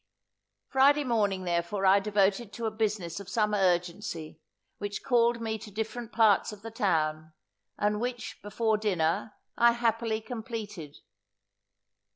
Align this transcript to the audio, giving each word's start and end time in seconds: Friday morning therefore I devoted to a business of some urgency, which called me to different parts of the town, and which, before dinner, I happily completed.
Friday 0.69 1.03
morning 1.03 1.43
therefore 1.43 1.85
I 1.85 1.99
devoted 1.99 2.51
to 2.53 2.65
a 2.65 2.71
business 2.71 3.19
of 3.19 3.29
some 3.29 3.53
urgency, 3.53 4.41
which 4.79 5.03
called 5.03 5.39
me 5.39 5.59
to 5.59 5.69
different 5.69 6.11
parts 6.11 6.51
of 6.51 6.63
the 6.63 6.71
town, 6.71 7.33
and 7.77 8.01
which, 8.01 8.41
before 8.41 8.77
dinner, 8.79 9.33
I 9.59 9.73
happily 9.73 10.19
completed. 10.19 11.01